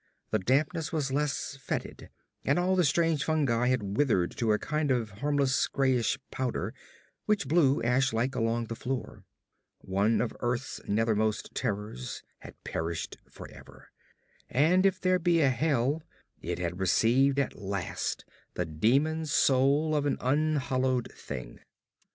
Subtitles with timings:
[0.31, 2.09] The dampness was less fetid,
[2.43, 6.73] and all the strange fungi had withered to a kind of harmless grayish powder
[7.27, 9.25] which blew ash like along the floor.
[9.77, 13.91] One of earth's nethermost terrors had perished for ever;
[14.49, 16.01] and if there be a hell,
[16.41, 18.25] it had received at last
[18.55, 21.59] the demon soul of an unhallowed thing.